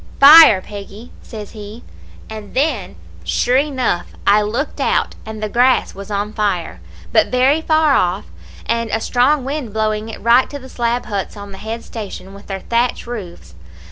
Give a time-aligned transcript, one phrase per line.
[0.19, 0.61] "'Fire!
[0.61, 1.83] Peggy,' says he;
[2.27, 6.79] and then, sure enough, I looked out, and the grass was on fire,
[7.11, 8.25] but very far off,
[8.65, 12.33] and a strong wind blowing it right to the slab huts on the head station
[12.33, 13.53] with their thatch roofs.